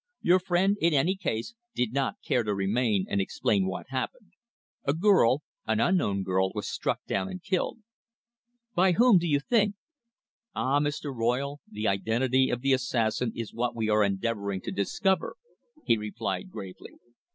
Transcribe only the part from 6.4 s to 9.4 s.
was struck down and killed." "By whom, do you